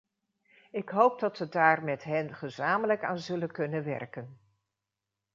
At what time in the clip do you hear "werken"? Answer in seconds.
3.83-4.39